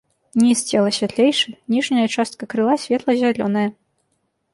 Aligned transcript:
Ніз 0.43 0.61
цела 0.69 0.93
святлейшы, 0.97 1.53
ніжняя 1.73 2.05
частка 2.15 2.43
крыла 2.53 2.79
светла-зялёная. 2.85 3.67